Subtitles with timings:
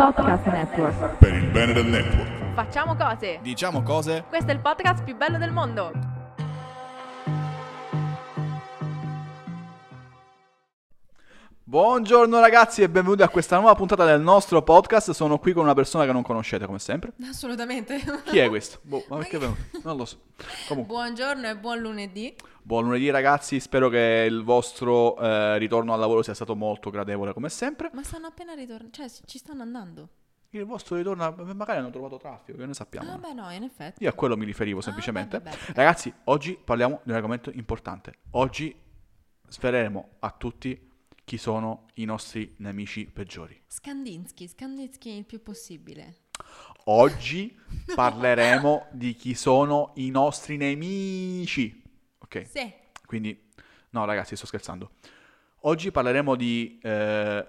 [0.00, 1.18] Podcast Network.
[1.18, 2.54] per il bene del network.
[2.54, 3.38] Facciamo cose!
[3.42, 4.24] Diciamo cose.
[4.30, 6.09] Questo è il podcast più bello del mondo!
[11.70, 15.12] Buongiorno ragazzi e benvenuti a questa nuova puntata del nostro podcast.
[15.12, 17.12] Sono qui con una persona che non conoscete come sempre.
[17.22, 17.96] Assolutamente.
[18.26, 18.80] Chi è questo?
[18.82, 19.60] Boh, ma perché è venuto?
[19.84, 20.18] Non lo so.
[20.66, 22.34] Comunque, Buongiorno e buon lunedì.
[22.60, 27.32] buon lunedì ragazzi, spero che il vostro eh, ritorno al lavoro sia stato molto gradevole
[27.32, 27.88] come sempre.
[27.92, 30.08] Ma stanno appena ritornando, cioè ci stanno andando.
[30.48, 33.12] Il vostro ritorno, magari hanno trovato traffico, che ne sappiamo.
[33.12, 34.02] Ah beh no, in effetti.
[34.02, 35.38] Io a quello mi riferivo semplicemente.
[35.40, 35.72] beh, beh, beh.
[35.74, 38.14] Ragazzi, oggi parliamo di un argomento importante.
[38.32, 38.76] Oggi
[39.46, 40.88] sveleremo a tutti
[41.30, 43.56] chi sono i nostri nemici peggiori.
[43.68, 46.22] Skandinsky, Skandinsky il più possibile.
[46.86, 47.56] Oggi
[47.94, 51.84] parleremo di chi sono i nostri nemici.
[52.18, 52.46] Ok?
[52.48, 52.74] Sì.
[53.06, 53.48] Quindi,
[53.90, 54.90] no ragazzi, sto scherzando.
[55.60, 57.46] Oggi parleremo di eh,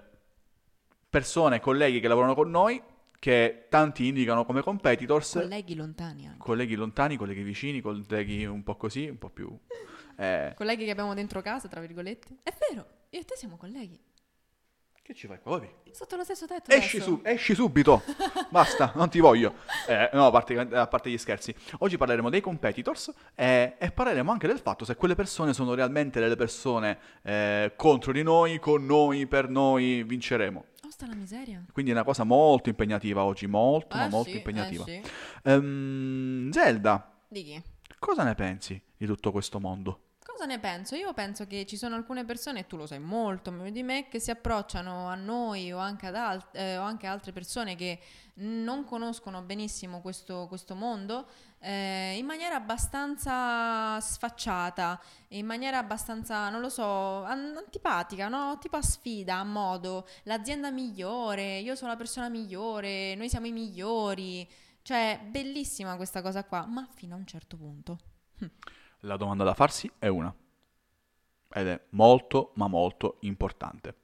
[1.10, 2.80] persone, colleghi che lavorano con noi,
[3.18, 5.32] che tanti indicano come competitors.
[5.32, 6.38] Colleghi lontani anche.
[6.38, 9.58] colleghi lontani, colleghi vicini, colleghi un po' così, un po' più...
[10.18, 12.36] eh, Colleghi che abbiamo dentro casa, tra virgolette.
[12.44, 14.00] È vero, io e te siamo colleghi.
[15.02, 15.58] che ci fai qua?
[15.58, 15.70] Vai.
[15.90, 18.02] Sotto lo stesso tetto Esci, su, esci subito,
[18.50, 19.54] basta, non ti voglio.
[19.88, 21.54] Eh, no, a parte, a parte gli scherzi.
[21.78, 26.20] Oggi parleremo dei competitors eh, e parleremo anche del fatto se quelle persone sono realmente
[26.20, 30.64] delle persone eh, contro di noi, con noi, per noi, vinceremo.
[30.84, 31.64] Oh, sta la miseria.
[31.72, 34.84] Quindi è una cosa molto impegnativa oggi, molto, ma Eh molto sì, impegnativa.
[34.86, 35.10] eh sì.
[35.50, 37.62] Ehm, Zelda, Di chi?
[37.98, 40.00] cosa ne pensi di tutto questo mondo?
[40.42, 40.96] Cosa ne penso?
[40.96, 44.08] Io penso che ci sono alcune persone, e tu lo sai molto meglio di me,
[44.08, 48.00] che si approcciano a noi o anche ad alt- eh, o anche altre persone che
[48.38, 51.28] non conoscono benissimo questo, questo mondo
[51.60, 58.58] eh, in maniera abbastanza sfacciata, in maniera abbastanza, non lo so, an- antipatica, no?
[58.58, 63.52] Tipo a sfida, a modo, l'azienda migliore, io sono la persona migliore, noi siamo i
[63.52, 64.50] migliori.
[64.82, 67.98] Cioè, bellissima questa cosa qua, ma fino a un certo punto.
[69.04, 70.32] La domanda da farsi è una.
[71.52, 73.94] Ed è molto, ma molto importante.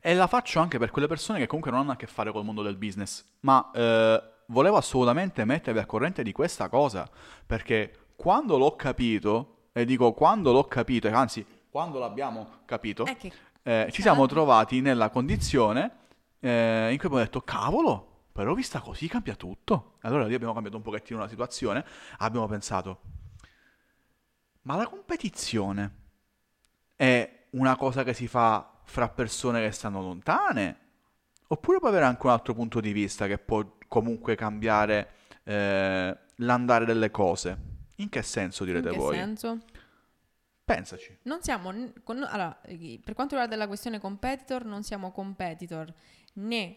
[0.00, 2.44] E la faccio anche per quelle persone che comunque non hanno a che fare col
[2.44, 3.24] mondo del business.
[3.40, 7.08] Ma eh, volevo assolutamente mettervi al corrente di questa cosa.
[7.46, 13.32] Perché quando l'ho capito, e dico quando l'ho capito, anzi, quando l'abbiamo capito, È che
[13.62, 16.06] eh, ci siamo trovati nella condizione
[16.40, 19.96] eh, in cui abbiamo detto, cavolo, però vista così cambia tutto.
[20.02, 21.84] Allora lì abbiamo cambiato un pochettino la situazione,
[22.18, 23.00] abbiamo pensato,
[24.62, 26.06] ma la competizione
[26.98, 30.78] è una cosa che si fa fra persone che stanno lontane?
[31.46, 35.10] Oppure può avere anche un altro punto di vista che può comunque cambiare
[35.44, 37.56] eh, l'andare delle cose?
[37.96, 39.16] In che senso in direte che voi?
[39.16, 39.58] senso?
[40.64, 41.18] Pensaci.
[41.22, 41.72] Non siamo,
[42.02, 45.94] con- allora, eh, per quanto riguarda la questione competitor, non siamo competitor
[46.34, 46.76] né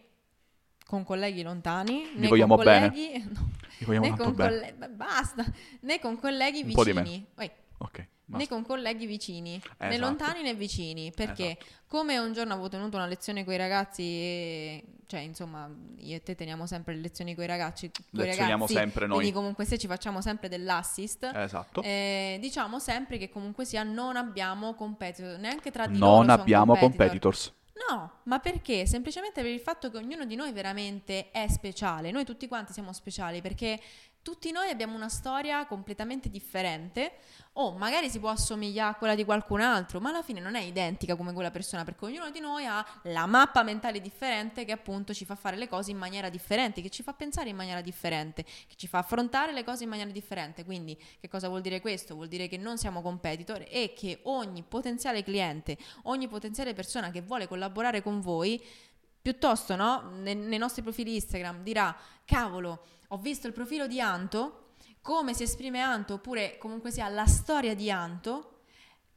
[0.86, 2.90] con colleghi lontani, né vogliamo con bene.
[2.90, 3.50] colleghi, no,
[3.80, 4.74] Vi vogliamo né con bene.
[4.74, 5.44] beh, basta,
[5.82, 8.08] né con colleghi Un po' di vicini, Oi, Ok.
[8.38, 10.00] Né con colleghi vicini, né Esatto.
[10.06, 14.84] lontani né vicini, perché come un giorno avevo tenuto una lezione con i ragazzi, e-
[15.08, 19.08] cioè insomma io e te teniamo sempre le lezioni con i ragazzi, Lezioniamo ragazzi, sempre
[19.08, 19.16] noi.
[19.18, 21.82] quindi comunque se ci facciamo sempre dell'assist, Esatto.
[21.84, 26.34] eh, diciamo sempre che comunque sia non abbiamo competitor, neanche tra di non loro sono
[26.34, 26.98] abbiamo competitor.
[26.98, 27.54] competitors.
[27.90, 28.86] No, ma perché?
[28.86, 32.12] Semplicemente per il fatto che ognuno di noi veramente è speciale.
[32.12, 33.80] Noi tutti quanti siamo speciali perché
[34.22, 37.14] tutti noi abbiamo una storia completamente differente
[37.54, 40.62] o magari si può assomigliare a quella di qualcun altro, ma alla fine non è
[40.62, 45.14] identica come quella persona perché ognuno di noi ha la mappa mentale differente che appunto
[45.14, 48.44] ci fa fare le cose in maniera differente, che ci fa pensare in maniera differente,
[48.44, 50.64] che ci fa affrontare le cose in maniera differente.
[50.64, 52.16] Quindi che cosa vuol dire questo?
[52.16, 57.22] Vuol dire che non siamo competitor e che ogni potenziale cliente, ogni potenziale persona che
[57.22, 58.64] vuole collaborare con voi
[59.22, 61.96] piuttosto no, nei, nei nostri profili Instagram dirà
[62.26, 67.26] cavolo, ho visto il profilo di Anto, come si esprime Anto oppure comunque sia la
[67.26, 68.62] storia di Anto,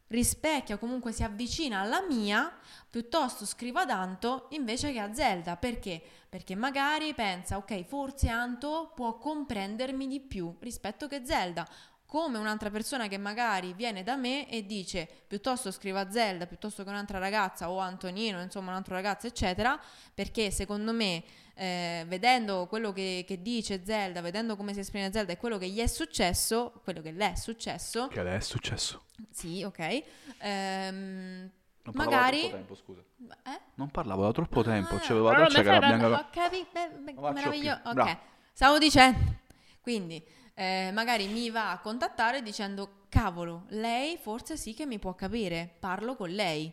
[0.09, 2.53] rispecchia comunque si avvicina alla mia,
[2.91, 5.57] piuttosto scrivo ad Anto invece che a Zelda.
[5.57, 6.03] Perché?
[6.29, 11.67] Perché magari pensa, ok, forse Anto può comprendermi di più rispetto che Zelda.
[12.15, 16.85] Come un'altra persona che magari viene da me e dice piuttosto scrivo a Zelda piuttosto
[16.85, 19.77] che un'altra ragazza o Antonino, insomma un altro ragazzo, eccetera,
[20.15, 21.25] perché secondo me
[21.55, 25.69] eh, vedendo quello che, che dice Zelda, vedendo come si esprime Zelda e quello che
[25.69, 29.07] gli è successo, quello che le è successo, Che le è successo?
[29.33, 30.03] sì, ok,
[30.39, 31.51] ehm,
[31.83, 32.43] Non parlavo magari...
[32.43, 33.05] da troppo tempo, scusa.
[33.43, 33.61] Eh?
[33.75, 36.21] Non parlavo da troppo tempo, Ah, c'avevo la allora traccia mi che era bianca.
[36.21, 37.81] Ho capito, meraviglioso.
[37.87, 38.17] Ok,
[38.53, 39.43] stavo dicendo.
[39.81, 40.25] Quindi,
[40.55, 45.77] eh, magari mi va a contattare dicendo, cavolo, lei forse sì che mi può capire,
[45.79, 46.73] parlo con lei.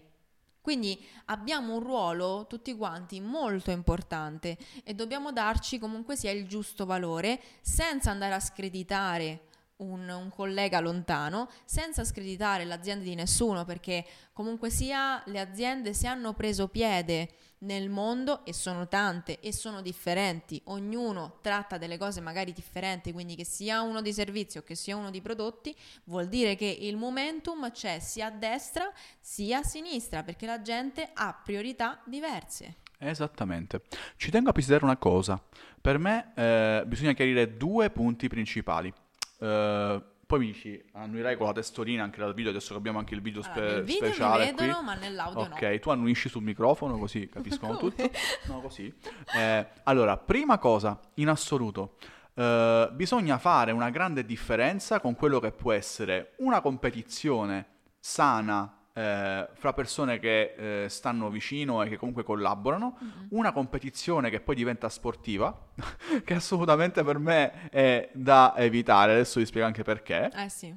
[0.61, 6.85] Quindi abbiamo un ruolo tutti quanti molto importante e dobbiamo darci comunque sia il giusto
[6.85, 9.47] valore senza andare a screditare
[9.81, 16.07] un, un, collega lontano, senza screditare l'azienda di nessuno, perché comunque sia le aziende se
[16.07, 17.29] hanno preso piede
[17.61, 23.35] nel mondo e sono tante e sono differenti, ognuno tratta delle cose magari differenti, quindi
[23.35, 25.75] che sia uno di servizi o che sia uno di prodotti,
[26.05, 31.09] vuol dire che il momentum c'è sia a destra sia a sinistra, perché la gente
[31.13, 32.77] ha priorità diverse.
[32.97, 33.81] Esattamente.
[34.15, 35.41] Ci tengo a precisare una cosa.
[35.81, 38.93] Per me eh, bisogna chiarire due punti principali.
[39.41, 43.15] Uh, poi mi dici, annuirai con la testolina anche dal video, adesso che abbiamo anche
[43.15, 44.85] il video, spe- allora, nel video speciale mi vedono, qui.
[44.85, 45.79] ma nell'audio Ok, no.
[45.79, 48.09] tu annuisci sul microfono così capiscono tutto.
[48.45, 48.93] No, così.
[49.35, 51.95] Eh, allora, prima cosa, in assoluto,
[52.35, 57.65] eh, bisogna fare una grande differenza con quello che può essere una competizione
[57.99, 63.27] sana eh, fra persone che eh, stanno vicino e che comunque collaborano, mm-hmm.
[63.29, 65.69] una competizione che poi diventa sportiva,
[66.23, 70.73] che assolutamente per me è da evitare, adesso vi spiego anche perché, eh sì.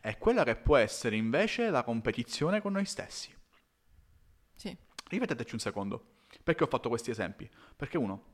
[0.00, 3.34] è quella che può essere invece la competizione con noi stessi.
[4.54, 4.76] Sì.
[5.08, 6.04] Rifletteteci un secondo,
[6.44, 7.50] perché ho fatto questi esempi?
[7.74, 8.24] Perché uno,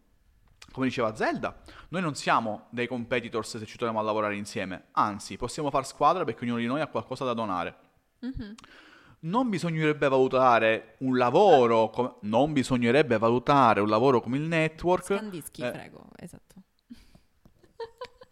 [0.73, 5.39] come diceva Zelda, noi non siamo dei competitors se ci troviamo a lavorare insieme, anzi
[5.39, 7.85] possiamo far squadra perché ognuno di noi ha qualcosa da donare.
[8.23, 8.53] Mm-hmm
[9.21, 15.05] non bisognerebbe valutare un lavoro, com- non bisognerebbe valutare un lavoro come il network.
[15.05, 16.55] Scandischi, eh, prego, esatto.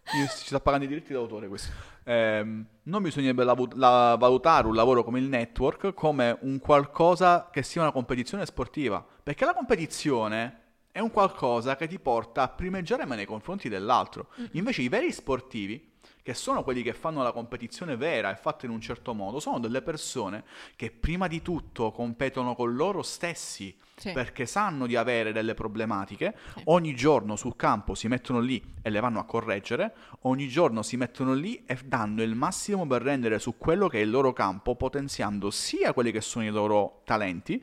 [0.05, 1.73] ci sta pagando i diritti d'autore questo.
[2.05, 7.63] Eh, non bisognerebbe la- la- valutare un lavoro come il network come un qualcosa che
[7.63, 10.61] sia una competizione sportiva, perché la competizione
[10.93, 14.29] è un qualcosa che ti porta a primeggiare nei confronti dell'altro.
[14.53, 15.93] Invece i veri sportivi
[16.25, 19.61] che sono quelli che fanno la competizione vera e fatta in un certo modo, sono
[19.61, 20.45] delle persone
[20.75, 24.11] che prima di tutto competono con loro stessi sì.
[24.13, 26.63] perché sanno di avere delle problematiche, sì.
[26.65, 30.97] ogni giorno sul campo si mettono lì e le vanno a correggere, ogni giorno si
[30.97, 34.77] mettono lì e danno il massimo per rendere su quello che è il loro campo,
[34.77, 37.63] potenziando sia quelli che sono i loro talenti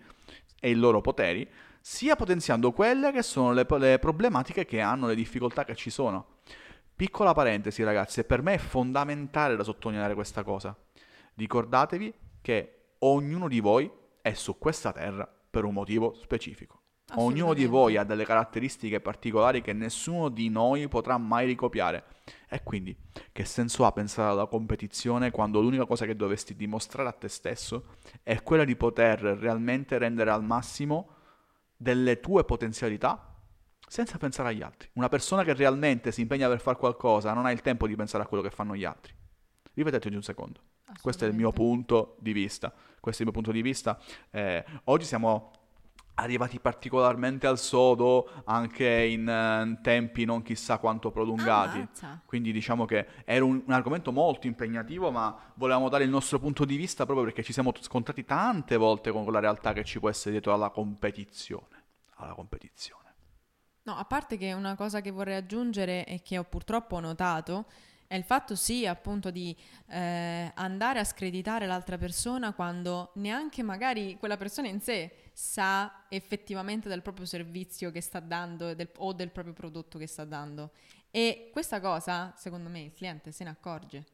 [0.59, 1.49] e i loro poteri,
[1.79, 6.30] sia potenziando quelle che sono le, le problematiche che hanno, le difficoltà che ci sono.
[7.01, 10.77] Piccola parentesi ragazzi, per me è fondamentale da sottolineare questa cosa.
[11.33, 13.89] Ricordatevi che ognuno di voi
[14.21, 16.79] è su questa terra per un motivo specifico.
[17.15, 22.03] Ognuno di voi ha delle caratteristiche particolari che nessuno di noi potrà mai ricopiare.
[22.47, 22.95] E quindi,
[23.31, 27.95] che senso ha pensare alla competizione quando l'unica cosa che dovresti dimostrare a te stesso
[28.21, 31.15] è quella di poter realmente rendere al massimo
[31.75, 33.30] delle tue potenzialità
[33.91, 34.87] senza pensare agli altri.
[34.93, 38.23] Una persona che realmente si impegna per fare qualcosa non ha il tempo di pensare
[38.23, 39.13] a quello che fanno gli altri.
[39.73, 40.61] Ripeteteci un secondo.
[41.01, 42.71] Questo è il mio punto di vista.
[43.01, 43.99] Questo è il mio punto di vista.
[44.29, 45.51] Eh, oggi siamo
[46.13, 51.79] arrivati particolarmente al sodo anche in uh, tempi non chissà quanto prolungati.
[51.79, 52.21] Ammazza.
[52.25, 56.63] Quindi diciamo che era un, un, argomento molto impegnativo, ma volevamo dare il nostro punto
[56.63, 60.07] di vista proprio perché ci siamo scontrati tante volte con la realtà che ci può
[60.07, 61.83] essere dietro alla competizione.
[62.15, 63.00] Alla competizione.
[63.83, 67.65] No, a parte che una cosa che vorrei aggiungere e che ho purtroppo notato
[68.11, 69.55] è il fatto sì appunto di
[69.87, 76.89] eh, andare a screditare l'altra persona quando neanche magari quella persona in sé sa effettivamente
[76.89, 80.71] del proprio servizio che sta dando del, o del proprio prodotto che sta dando.
[81.09, 84.05] E questa cosa, secondo me, il cliente se ne accorge.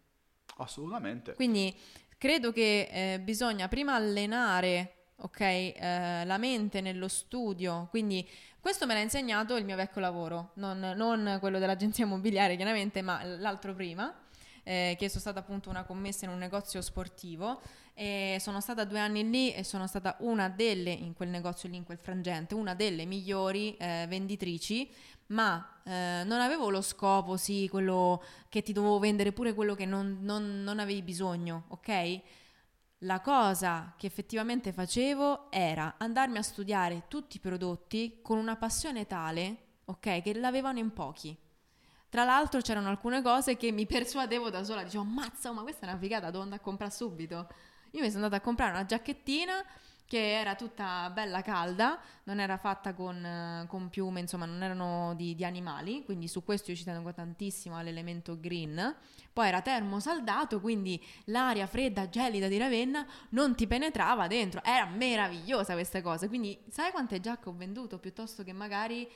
[0.57, 1.33] Assolutamente.
[1.33, 1.75] Quindi
[2.17, 8.27] credo che eh, bisogna prima allenare ok, eh, la mente nello studio, quindi
[8.59, 13.23] questo me l'ha insegnato il mio vecchio lavoro, non, non quello dell'agenzia immobiliare chiaramente, ma
[13.23, 14.13] l'altro prima,
[14.63, 17.61] eh, che sono stata appunto una commessa in un negozio sportivo
[17.93, 21.77] e sono stata due anni lì e sono stata una delle, in quel negozio lì,
[21.77, 24.91] in quel frangente, una delle migliori eh, venditrici,
[25.27, 29.85] ma eh, non avevo lo scopo, sì, quello che ti dovevo vendere pure quello che
[29.85, 32.21] non, non, non avevi bisogno, ok?
[33.01, 39.05] La cosa che effettivamente facevo era andarmi a studiare tutti i prodotti con una passione
[39.05, 41.37] tale, ok, che l'avevano in pochi.
[42.09, 45.89] Tra l'altro c'erano alcune cose che mi persuadevo da sola, dicevo, mazza, ma questa è
[45.89, 47.47] una figata, devo andare a comprare subito.
[47.91, 49.63] Io mi sono andata a comprare una giacchettina
[50.07, 55.35] che era tutta bella calda, non era fatta con, con piume, insomma non erano di,
[55.35, 58.95] di, animali, quindi su questo io ci tengo tantissimo all'elemento green.
[59.33, 65.73] Poi era termosaldato, quindi l'aria fredda, gelida di Ravenna non ti penetrava dentro, era meravigliosa
[65.73, 69.07] questa cosa, quindi sai quante giacche ho venduto piuttosto che magari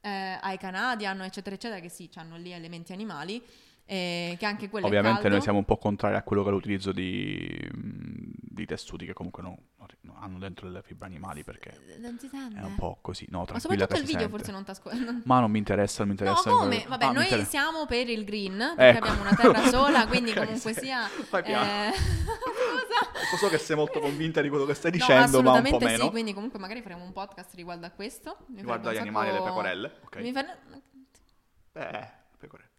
[0.00, 3.44] eh, ai Canadian, eccetera, eccetera, che sì, hanno lì elementi animali,
[3.88, 6.90] eh, che anche quello Ovviamente noi siamo un po' contrari a quello che è l'utilizzo
[6.92, 9.56] di, di tessuti che comunque non-
[10.00, 12.58] non hanno dentro delle fibre animali perché Eh, Non si sente.
[12.58, 13.26] è un po' così.
[13.30, 14.36] No, Ma soprattutto il video sente.
[14.36, 15.20] forse non ti ascolta.
[15.24, 16.50] Ma non mi interessa, non mi No, interessa.
[16.50, 16.84] come?
[16.88, 19.06] Vabbè, Ah, noi siamo per il green, perché Ecco.
[19.06, 21.06] abbiamo una terra sola, quindi comunque sia...
[21.28, 21.64] Fai piano.
[21.64, 21.92] eh.
[23.30, 25.78] Lo so che sei molto convinta di quello che stai No, dicendo, ma un po'
[25.78, 26.04] meno.
[26.04, 28.38] sì, quindi comunque magari faremo un podcast riguardo a questo.
[28.48, 29.92] Mi Riguardo agli animali e alle pecorelle.
[30.04, 30.16] Ok.
[30.16, 30.44] Mi fa-
[31.72, 32.70] Eh, pecorelle.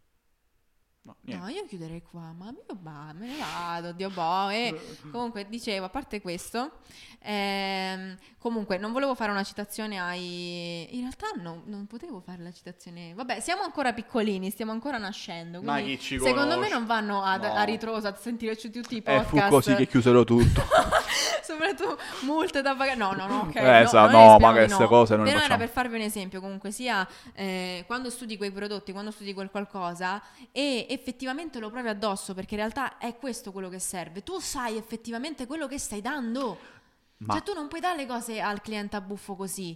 [1.08, 1.38] No.
[1.40, 4.50] No, io chiuderei qua, ma io bah, me ne vado, Dio boh.
[4.50, 4.78] E
[5.12, 6.72] comunque, dicevo, a parte questo,
[7.20, 10.88] ehm, comunque non volevo fare una citazione ai...
[10.92, 13.14] In realtà no, non potevo fare la citazione...
[13.14, 16.74] Vabbè, siamo ancora piccolini, stiamo ancora nascendo, Ma chi ci secondo me conosce?
[16.74, 17.54] non vanno ad- No.
[17.54, 19.48] a ritroso a sentirci tutti i E podcast.
[19.48, 20.62] fu così che chiusero tutto.
[21.42, 22.98] Soprattutto multe da pagare.
[22.98, 23.56] No, no, no, ok.
[23.56, 24.88] Eh, no, no, ma queste no.
[24.90, 28.92] cose non Però era per farvi un esempio, comunque sia eh, quando studi quei prodotti,
[28.92, 30.22] quando studi quel qualcosa
[30.52, 34.24] e effettivamente lo provi addosso, perché in realtà è questo quello che serve.
[34.24, 36.58] Tu sai effettivamente quello che stai dando.
[37.18, 39.76] Ma, Cioè tu non puoi dare le cose al cliente a buffo così.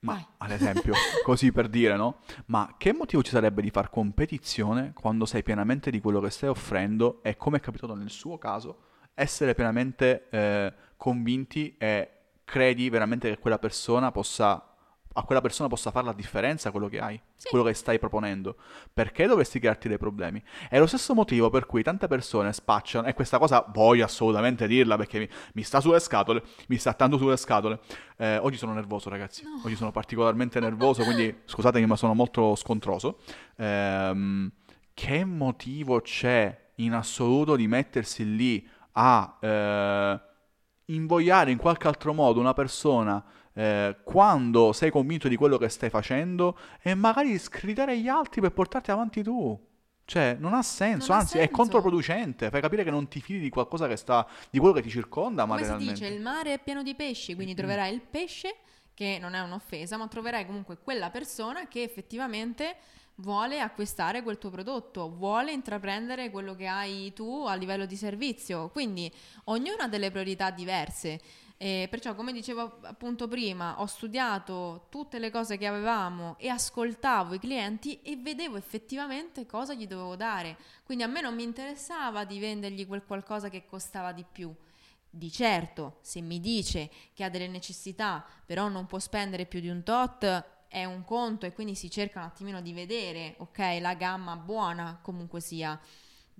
[0.00, 0.26] ma, vai.
[0.38, 0.94] ad esempio,
[1.24, 2.20] così per dire, no?
[2.46, 6.48] Ma che motivo ci sarebbe di far competizione quando sai pienamente di quello che stai
[6.48, 8.78] offrendo e, come è capitato nel suo caso,
[9.14, 12.10] essere pienamente eh, convinti e
[12.44, 14.71] credi veramente che quella persona possa
[15.14, 17.48] a quella persona possa fare la differenza quello che hai, Sì.
[17.48, 18.56] quello che stai proponendo.
[18.92, 20.42] Perché dovresti crearti dei problemi?
[20.68, 24.96] È lo stesso motivo per cui tante persone spacciano, e questa cosa voglio assolutamente dirla
[24.96, 27.80] perché mi, mi sta sulle scatole, mi sta tanto sulle scatole.
[28.16, 29.42] Eh, oggi sono nervoso, ragazzi.
[29.44, 29.60] No.
[29.64, 33.18] Oggi sono particolarmente nervoso, quindi scusatemi, ma sono molto scontroso.
[33.56, 34.50] Ehm,
[34.94, 40.20] che motivo c'è in assoluto di mettersi lì a eh,
[40.86, 43.22] invogliare in qualche altro modo una persona
[43.54, 48.52] eh, quando sei convinto di quello che stai facendo e magari sgridare gli altri per
[48.52, 49.58] portarti avanti tu?
[50.04, 51.54] Cioè, non ha senso, Non ha anzi è senso.
[51.56, 54.90] controproducente, fai capire che non ti fidi di qualcosa che sta, di quello che ti
[54.90, 56.00] circonda Come si materialmente.
[56.00, 58.56] dice, il mare è pieno di pesci, quindi troverai il pesce,
[58.94, 62.76] che non è un'offesa, ma troverai comunque quella persona che effettivamente
[63.16, 68.70] vuole acquistare quel tuo prodotto, vuole intraprendere quello che hai tu a livello di servizio.
[68.70, 69.12] Quindi
[69.44, 71.20] ognuno ha delle priorità diverse.
[71.56, 77.34] E perciò, come dicevo appunto prima, ho studiato tutte le cose che avevamo e ascoltavo
[77.34, 80.56] i clienti e vedevo effettivamente cosa gli dovevo dare.
[80.82, 84.52] Quindi a me non mi interessava di vendergli quel qualcosa che costava di più.
[85.08, 89.68] Di certo, se mi dice che ha delle necessità, però non può spendere più di
[89.68, 93.92] un tot, è un conto e quindi si cerca un attimino di vedere, ok, la
[93.92, 95.78] gamma buona comunque sia.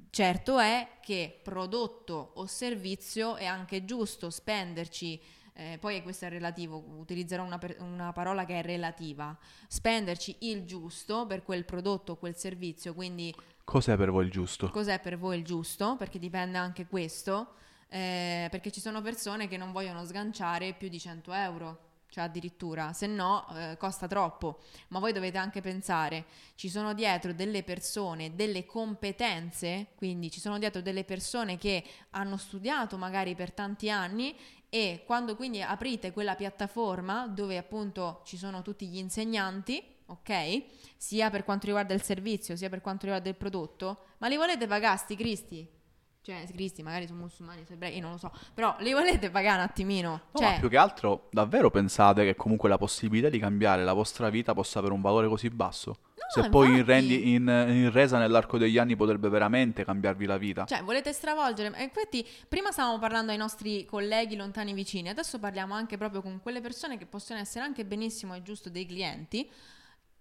[0.09, 5.21] Certo è che prodotto o servizio è anche giusto spenderci,
[5.53, 9.37] eh, poi questo è relativo, utilizzerò una, per- una parola che è relativa,
[9.69, 13.35] spenderci il giusto per quel prodotto o quel servizio, quindi
[13.65, 14.71] Cos'è per voi il giusto?
[14.71, 17.57] cos'è per voi il giusto, perché dipende anche questo,
[17.89, 22.93] eh, perché ci sono persone che non vogliono sganciare più di 100 euro, cioè addirittura,
[22.93, 26.27] se no eh, costa troppo, ma voi dovete anche pensare,
[26.57, 32.37] ci sono dietro delle persone, delle competenze, quindi ci sono dietro delle persone che hanno
[32.37, 34.37] studiato magari per tanti anni
[34.69, 40.65] e quando quindi aprite quella piattaforma dove appunto ci sono tutti gli insegnanti, ok?
[40.99, 44.67] Sia per quanto riguarda il servizio, sia per quanto riguarda il prodotto, ma li volete
[44.67, 45.81] pagare sti cristi?
[46.25, 49.57] Cioè, cristi magari sono musulmani, sono ebrei, io non lo so, però li volete pagare
[49.57, 50.11] un attimino?
[50.31, 53.93] No, cioè, ma più che altro, davvero pensate che comunque la possibilità di cambiare la
[53.93, 55.99] vostra vita possa avere un valore così basso?
[56.33, 60.65] Se poi in, rendi- in- in resa nell'arco degli anni potrebbe veramente cambiarvi la vita.
[60.65, 61.69] Cioè, volete stravolgere?
[61.83, 66.63] Infatti, prima stavamo parlando ai nostri colleghi lontani vicini, adesso parliamo anche proprio con quelle
[66.63, 69.51] persone che possono essere anche benissimo e giusto dei clienti,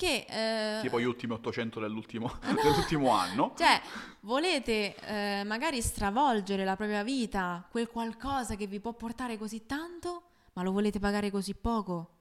[0.01, 0.25] che...
[0.27, 3.53] eh, tipo gli ultimi 800 dell'ultimo, dell'ultimo anno.
[3.55, 3.79] Cioè,
[4.21, 10.23] volete eh, magari stravolgere la propria vita, quel qualcosa che vi può portare così tanto,
[10.53, 12.15] ma lo volete pagare così poco?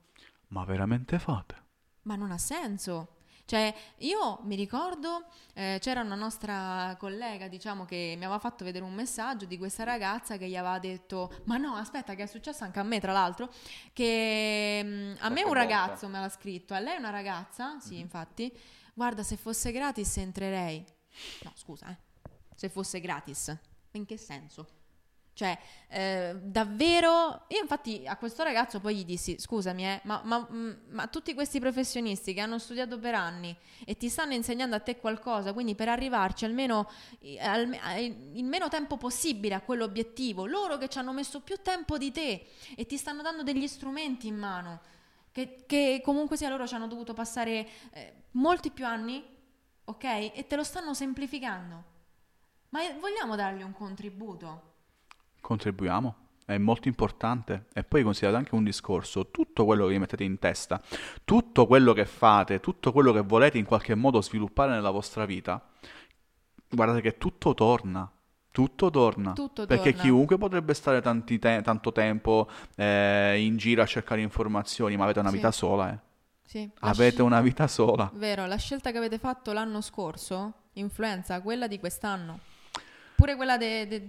[0.49, 1.55] Ma veramente fate?
[2.03, 3.15] Ma non ha senso.
[3.51, 8.85] Cioè, io mi ricordo, eh, c'era una nostra collega, diciamo, che mi aveva fatto vedere
[8.85, 12.63] un messaggio di questa ragazza che gli aveva detto, ma no, aspetta, che è successo
[12.63, 13.51] anche a me, tra l'altro,
[13.91, 18.57] che mm, a me un ragazzo me l'ha scritto, a lei una ragazza, sì, infatti,
[18.93, 20.85] guarda, se fosse gratis entrerei.
[21.43, 21.97] No, scusa, eh.
[22.55, 23.53] Se fosse gratis.
[23.91, 24.65] In che senso?
[25.33, 25.57] Cioè,
[25.87, 30.71] eh, davvero, io infatti a questo ragazzo poi gli dissi, scusami, eh, ma, ma- mm,
[30.89, 34.97] ma tutti questi professionisti che hanno studiato per anni e ti stanno insegnando a te
[34.97, 36.89] qualcosa, quindi per arrivarci almeno
[37.39, 41.97] al- eh, il meno tempo possibile a quell'obiettivo, loro che ci hanno messo più tempo
[41.97, 42.45] di te
[42.75, 44.81] e ti stanno dando degli strumenti in mano,
[45.31, 49.23] che, che comunque sia loro ci hanno dovuto passare eh, molti più anni,
[49.85, 50.03] ok?
[50.03, 51.83] E te lo stanno semplificando.
[52.69, 54.70] Ma vogliamo dargli un contributo?
[55.41, 57.65] Contribuiamo, è molto importante.
[57.73, 60.81] E poi considerate anche un discorso, tutto quello che vi mettete in testa,
[61.25, 65.61] tutto quello che fate, tutto quello che volete in qualche modo sviluppare nella vostra vita,
[66.69, 68.09] guardate che tutto torna.
[68.51, 69.31] Tutto torna.
[69.31, 70.01] Tutto Perché torna.
[70.01, 75.29] chiunque potrebbe stare te- tanto tempo eh, in giro a cercare informazioni, ma avete una
[75.29, 75.35] Sì.
[75.35, 75.97] vita sola, eh.
[76.43, 76.69] Sì.
[76.79, 78.11] Avete sci- una vita sola.
[78.13, 82.39] Vero, la scelta che avete fatto l'anno scorso influenza quella di quest'anno.
[83.21, 84.07] Pure quella de- de-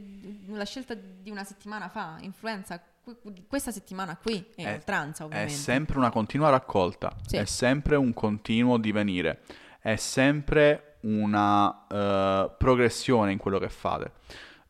[0.54, 5.26] la scelta di una settimana fa influenza que- questa settimana qui e È- oltranza È
[5.26, 5.52] ovviamente.
[5.52, 7.37] sempre una continua raccolta, Sì.
[7.37, 9.42] è sempre un continuo divenire,
[9.81, 14.12] è sempre una eh, progressione in quello che fate.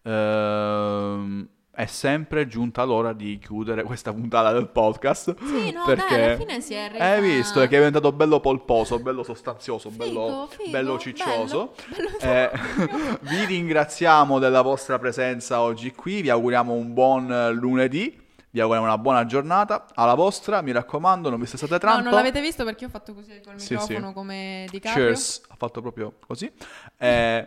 [0.02, 5.34] Ehm, è sempre giunta l'ora di chiudere questa puntata del podcast.
[5.42, 7.04] Sì, no, perché dai, alla fine si è resa...
[7.04, 11.74] Hai visto che è diventato bello polposo, bello sostanzioso, bello, Figo, figo, bello ciccioso.
[11.88, 12.50] bello, Eh,
[13.22, 18.86] vi ringraziamo della vostra presenza oggi qui, vi auguriamo un buon eh, lunedì, vi auguriamo
[18.86, 22.02] una buona giornata, alla vostra, mi raccomando, non vi stressate No, tanto.
[22.02, 24.12] non l'avete visto perché ho fatto così col Sì, microfono sì.
[24.12, 25.04] come di Caprio.
[25.06, 26.52] Cheers, ha fatto proprio così.
[26.98, 27.46] Eh,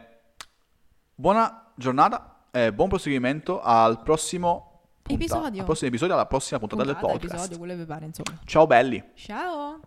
[1.13, 5.59] buona giornata e buon proseguimento al prossimo punta- Episodio.
[5.59, 7.33] al prossimo episodio, alla prossima puntata, Puntata, del podcast.
[7.33, 8.39] episodio, quello che vi pare, insomma.
[8.45, 9.03] Ciao belli.
[9.15, 9.79] Ciao!